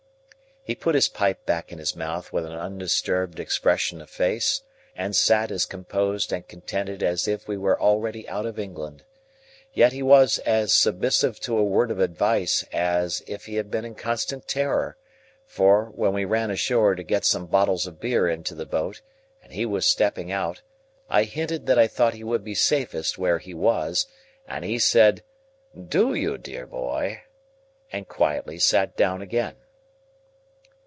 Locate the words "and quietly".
27.91-28.59